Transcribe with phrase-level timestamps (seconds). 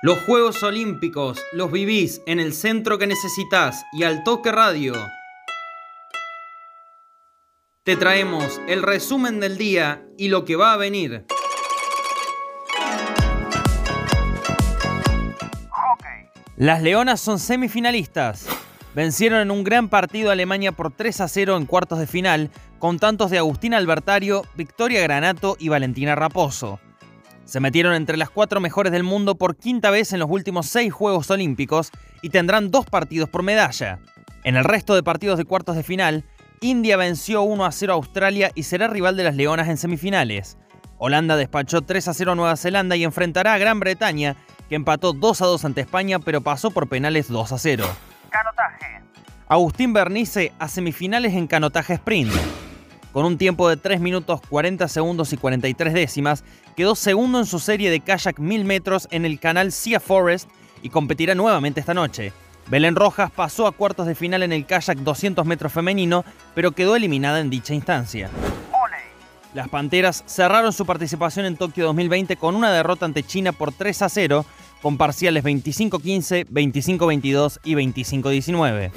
[0.00, 4.94] Los Juegos Olímpicos los vivís en el centro que necesitas y al toque radio.
[7.82, 11.26] Te traemos el resumen del día y lo que va a venir.
[16.56, 18.46] Las Leonas son semifinalistas.
[18.94, 22.50] Vencieron en un gran partido a Alemania por 3 a 0 en cuartos de final,
[22.78, 26.78] con tantos de Agustín Albertario, Victoria Granato y Valentina Raposo.
[27.48, 30.92] Se metieron entre las cuatro mejores del mundo por quinta vez en los últimos seis
[30.92, 34.00] Juegos Olímpicos y tendrán dos partidos por medalla.
[34.44, 36.26] En el resto de partidos de cuartos de final,
[36.60, 40.58] India venció 1 a 0 a Australia y será rival de las Leonas en semifinales.
[40.98, 44.36] Holanda despachó 3 a 0 a Nueva Zelanda y enfrentará a Gran Bretaña,
[44.68, 47.86] que empató 2 a 2 ante España pero pasó por penales 2 a 0.
[48.28, 49.00] Canotaje.
[49.48, 52.30] Agustín Bernice a semifinales en canotaje sprint.
[53.18, 56.44] Con un tiempo de 3 minutos 40 segundos y 43 décimas,
[56.76, 60.48] quedó segundo en su serie de kayak 1000 metros en el canal Sea Forest
[60.82, 62.32] y competirá nuevamente esta noche.
[62.68, 66.24] Belén Rojas pasó a cuartos de final en el kayak 200 metros femenino,
[66.54, 68.30] pero quedó eliminada en dicha instancia.
[69.52, 74.02] Las Panteras cerraron su participación en Tokio 2020 con una derrota ante China por 3
[74.02, 74.46] a 0,
[74.80, 78.92] con parciales 25-15, 25-22 y 25-19.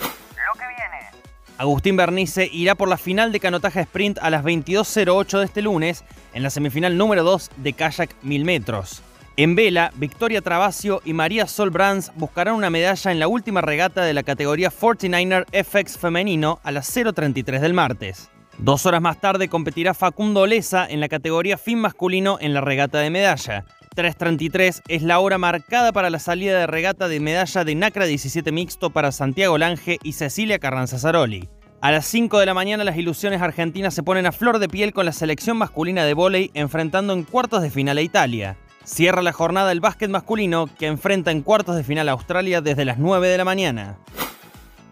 [1.58, 6.04] Agustín Bernice irá por la final de canotaje sprint a las 22.08 de este lunes
[6.34, 9.04] en la semifinal número 2 de kayak 1000 metros.
[9.38, 14.04] En vela, Victoria Travasio y María Sol Brands buscarán una medalla en la última regata
[14.04, 18.30] de la categoría 49er FX femenino a las 0.33 del martes.
[18.58, 23.00] Dos horas más tarde competirá Facundo Olesa en la categoría fin masculino en la regata
[23.00, 23.66] de medalla.
[23.96, 28.50] 3.33 es la hora marcada para la salida de regata de medalla de Nacra 17
[28.54, 31.50] mixto para Santiago Lange y Cecilia Carranza Zaroli.
[31.82, 34.94] A las 5 de la mañana las ilusiones argentinas se ponen a flor de piel
[34.94, 38.56] con la selección masculina de vóley enfrentando en cuartos de final a Italia.
[38.86, 42.86] Cierra la jornada el básquet masculino que enfrenta en cuartos de final a Australia desde
[42.86, 43.98] las 9 de la mañana.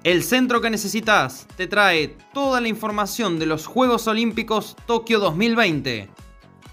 [0.03, 6.09] El centro que necesitas te trae toda la información de los Juegos Olímpicos Tokio 2020.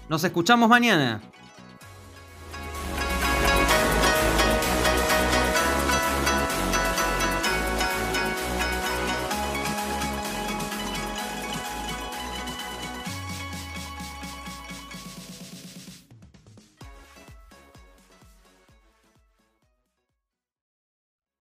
[0.09, 1.21] Nos escuchamos mañana.